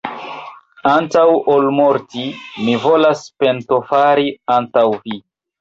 antaŭ 0.91 1.25
ol 1.57 1.67
morti, 1.81 2.25
mi 2.65 2.79
volas 2.89 3.21
pentofari 3.45 4.29
antaŭ 4.57 4.91
vi! 4.99 5.25